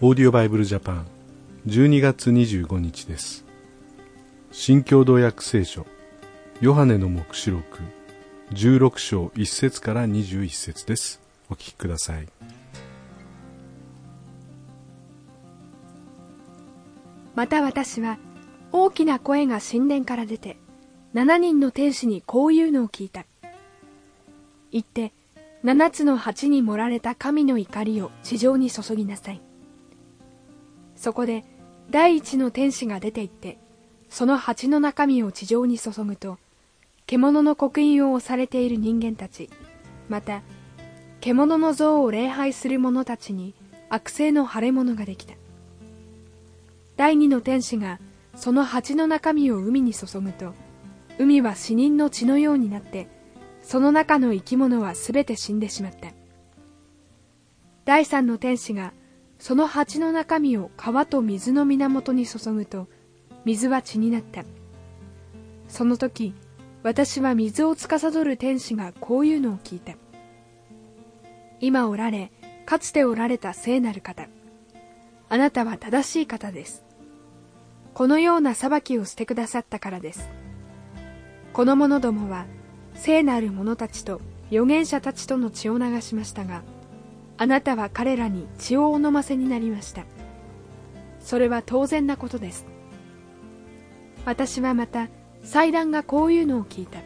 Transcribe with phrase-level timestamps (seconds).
[0.00, 1.06] オーディオバイブルジャパン
[1.66, 3.44] 12月25日です。
[4.52, 5.86] 新共同訳聖書。
[6.60, 7.80] ヨハネの目視録。
[8.52, 11.20] 16章1節から21節です。
[11.50, 12.28] お聞きください。
[17.34, 18.18] また私は
[18.70, 20.58] 大きな声が神殿から出て
[21.14, 23.26] 7人の天使にこういうのを聞いた。
[24.70, 25.12] 言って
[25.64, 29.47] 7つの鉢に盛られた神の怒りを地上に注ぎなさい。
[30.98, 31.44] そこで
[31.90, 33.56] 第一の天使が出て行って
[34.10, 36.38] その鉢の中身を地上に注ぐと
[37.06, 39.48] 獣の刻印を押されている人間たち
[40.08, 40.42] また
[41.20, 43.54] 獣の像を礼拝する者たちに
[43.88, 45.34] 悪性の腫れ物ができた。
[46.96, 48.00] 第二の天使が
[48.36, 50.52] その鉢の中身を海に注ぐと
[51.18, 53.08] 海は死人の血のようになって
[53.62, 56.08] その中の生き物はすべて死んでしまった。
[57.84, 58.92] 第三の天使が
[59.38, 62.88] その鉢の中身を川と水の源に注ぐと
[63.44, 64.44] 水は血になった。
[65.68, 66.34] その時
[66.82, 69.94] 私は水を司る天使がこういうのを聞いた。
[71.60, 72.30] 今おられ
[72.66, 74.28] かつておられた聖なる方
[75.28, 76.84] あなたは正しい方です。
[77.94, 80.28] このような裁きをしてくださったからです。
[81.52, 82.46] この者どもは
[82.94, 86.62] 聖なる者たちと預言者たちとの血を流しましたが
[87.40, 90.04] あなたは彼らに血をお飲ませになりました。
[91.20, 92.66] それは当然なことです。
[94.24, 95.08] 私はまた
[95.42, 96.98] 祭壇がこういうのを聞いた。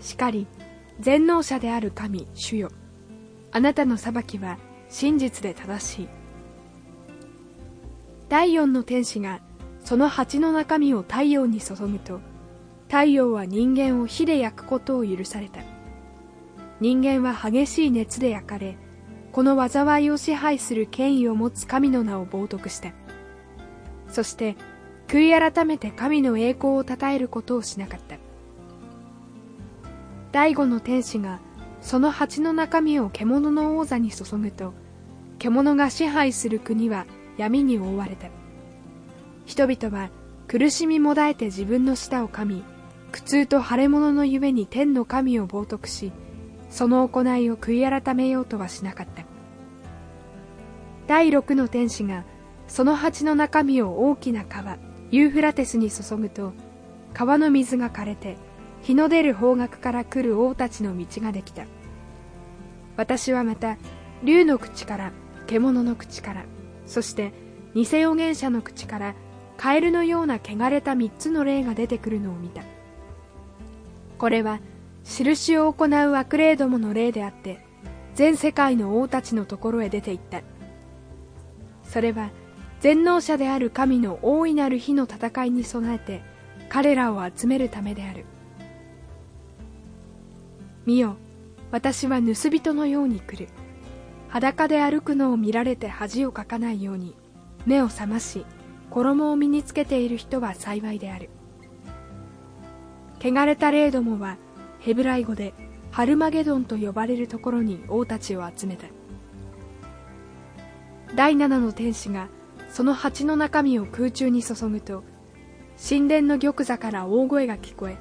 [0.00, 0.46] しかり
[1.00, 2.70] 全能者である神主よ。
[3.52, 6.08] あなたの裁きは真実で正しい。
[8.30, 9.40] 第四の天使が
[9.84, 12.20] その鉢の中身を太陽に注ぐと
[12.86, 15.60] 太陽は人間を火で焼くことを許された。
[16.80, 18.78] 人間は激しい熱で焼かれ
[19.34, 22.92] この災いを支配する権威を持つ神の名を冒涜した
[24.08, 24.56] そして
[25.08, 28.16] 悔い改めて神の栄光をたたえることをしなかった。
[30.32, 31.40] 第五の天使が
[31.80, 34.72] その鉢の中身を獣の王座に注ぐと
[35.38, 38.28] 獣が支配する国は闇に覆われた。
[39.46, 40.10] 人々は
[40.48, 42.64] 苦しみもだえて自分の舌を噛み
[43.12, 46.12] 苦痛と腫れ物のゆえに天の神を冒涜し
[46.70, 49.13] その行いを悔い改めようとはしなかった。
[51.06, 52.24] 第六の天使が
[52.66, 54.78] その鉢の中身を大きな川
[55.10, 56.52] ユーフラテスに注ぐと
[57.12, 58.36] 川の水が枯れて
[58.82, 61.66] 日の出る方角から来る王たちの道ができた。
[62.96, 63.76] 私はまた
[64.22, 65.12] 竜の口から
[65.46, 66.44] 獣の口から
[66.86, 67.32] そして
[67.74, 69.14] 偽預言者の口から
[69.56, 72.62] カエルのような汚れた三つの霊が出てくるのを見た。
[74.18, 74.60] これは
[75.04, 77.60] 印を行う悪霊どもの霊であって
[78.14, 80.40] 全世界の王たちのところへ出て行った。
[81.94, 82.30] それは
[82.80, 86.24] 全能者である神の大いなる日の戦いに備えて
[86.68, 88.24] 彼らを集めるためである。
[90.86, 91.14] 見よ
[91.70, 93.48] 私は盗人のように来る。
[94.28, 97.14] 裸で歩くのを見られて恥をかかないように
[97.64, 98.44] 目を覚まし
[98.90, 101.30] 衣を身につけている人は幸いである。
[103.20, 104.36] 汚れた霊どもは
[104.80, 105.54] ヘブライ語で
[105.92, 108.88] ハルマゲドンと呼ばれるところに王たちを集めた。
[111.14, 112.28] 第七の天使が
[112.68, 115.04] その鉢の中身を空中に注ぐと
[115.80, 117.96] 神殿の玉座から大声が聞こえ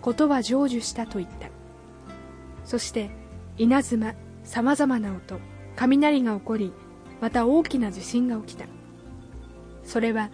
[0.00, 1.48] ことは成就したと言った。
[2.64, 3.10] そして
[3.58, 4.14] 稲妻
[4.44, 5.40] さまざまな音
[5.76, 6.72] 雷が起こり
[7.20, 8.66] また大きな地震が起きた。
[9.84, 10.30] それは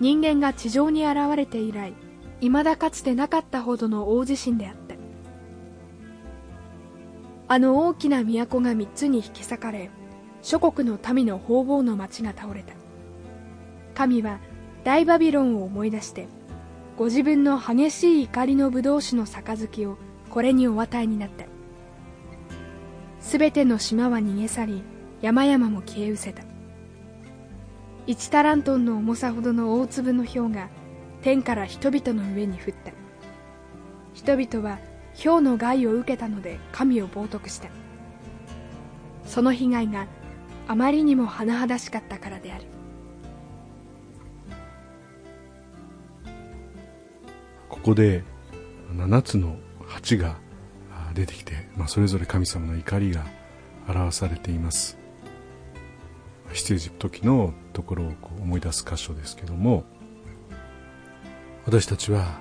[0.00, 1.94] 人間が地上に現れて以来
[2.40, 4.94] 未だかつてなかったほどの大地震であった。
[7.48, 9.90] あの大きな都が三つに引き裂かれ
[10.42, 12.74] 諸国の民の方々の町が倒れた。
[13.94, 14.38] 神は
[14.84, 16.26] 大バビロンを思い出して
[16.96, 19.98] ご自分の激しい怒りの葡萄酒の杯を
[20.30, 21.44] これにお与えになった。
[23.20, 24.82] すべての島は逃げ去り
[25.20, 26.42] 山々も消え失せた。
[28.06, 30.68] 1タラントンの重さほどの大粒の氷が
[31.22, 32.92] 天から人々の上に降った。
[34.14, 34.78] 人々は
[35.22, 37.68] 氷の害を受けたので神を冒涜した。
[39.26, 40.06] その被害が
[40.70, 42.64] あまりにも甚だしかったからである。
[47.68, 48.22] ここで
[48.94, 50.36] 7つの鉢が
[51.12, 53.26] 出てきて、まあ、それぞれ神様の怒りが
[53.88, 54.96] 表されています。
[56.52, 59.84] 出エジプト記のところをこう思い出す箇所ですけども
[61.64, 62.38] 私たちは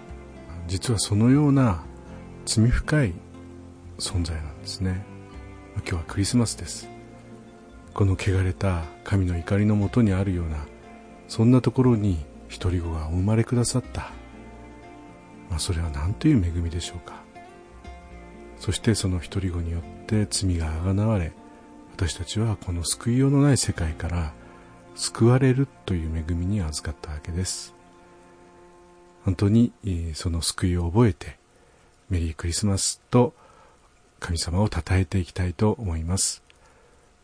[0.68, 1.84] 実はそのような
[2.46, 3.14] 罪深い
[3.98, 5.04] 存在なんですね。
[5.78, 6.99] 今日はクリスマスです。
[7.94, 10.66] この汚れた神の怒りのもとにあるような
[11.28, 14.12] そんなところに独り子がお生まれくださった、
[15.50, 17.20] まあ、それは何という恵みでしょうか。
[18.60, 21.32] そしてその独り子によって罪があがなわれ
[21.96, 24.34] 私たちはこの救いようのない世界から
[24.96, 27.74] 救われるという恵みに預かったわけです。
[29.24, 29.72] 本当に
[30.14, 31.38] その救いを覚えて
[32.10, 33.34] メリークリスマスと
[34.20, 36.44] 神様を称えていきたいと思います。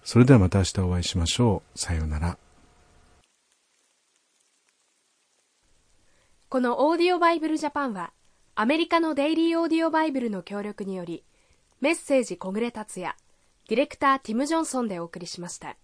[0.06, 1.78] それではまた明日お会いしましょう。
[1.80, 2.38] さようなら。
[6.48, 8.13] このオーディオバイブルジャパンは
[8.54, 11.24] アメリカのデイリーオーディオバイブルの協力により
[11.81, 13.16] メッセージ小暮達也
[13.68, 15.75] ディレクターティム・ジョンソンでお送りしました。